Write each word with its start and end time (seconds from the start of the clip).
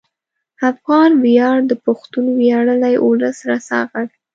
افغان 0.71 1.11
ویاړ 1.23 1.57
د 1.67 1.73
پښتون 1.85 2.25
ویاړلي 2.39 2.95
ولس 3.07 3.37
رسا 3.51 3.79
غږ 3.91 4.09